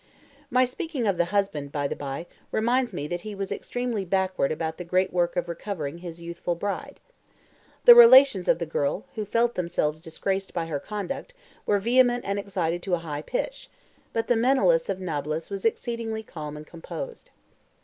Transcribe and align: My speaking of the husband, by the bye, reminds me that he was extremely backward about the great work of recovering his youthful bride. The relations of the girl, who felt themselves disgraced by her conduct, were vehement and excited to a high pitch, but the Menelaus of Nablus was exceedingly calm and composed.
My 0.49 0.65
speaking 0.65 1.05
of 1.05 1.17
the 1.17 1.25
husband, 1.25 1.71
by 1.71 1.87
the 1.87 1.95
bye, 1.95 2.25
reminds 2.51 2.91
me 2.91 3.05
that 3.05 3.21
he 3.21 3.35
was 3.35 3.51
extremely 3.51 4.03
backward 4.03 4.51
about 4.51 4.77
the 4.79 4.83
great 4.83 5.13
work 5.13 5.35
of 5.35 5.47
recovering 5.47 5.99
his 5.99 6.19
youthful 6.23 6.55
bride. 6.55 6.99
The 7.85 7.93
relations 7.93 8.47
of 8.47 8.57
the 8.57 8.65
girl, 8.65 9.05
who 9.13 9.25
felt 9.25 9.53
themselves 9.53 10.01
disgraced 10.01 10.55
by 10.55 10.65
her 10.65 10.79
conduct, 10.79 11.35
were 11.67 11.77
vehement 11.77 12.25
and 12.25 12.39
excited 12.39 12.81
to 12.81 12.95
a 12.95 13.05
high 13.05 13.21
pitch, 13.21 13.69
but 14.11 14.27
the 14.27 14.35
Menelaus 14.35 14.89
of 14.89 14.99
Nablus 14.99 15.51
was 15.51 15.65
exceedingly 15.65 16.23
calm 16.23 16.57
and 16.57 16.65
composed. 16.65 17.29